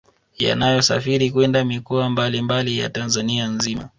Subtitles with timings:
[0.37, 3.89] Yanayosafiri kwenda mikoa mbali mbali ya Tanzania nzima